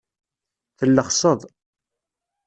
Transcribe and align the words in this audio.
Tellexseḍ. 0.77 1.39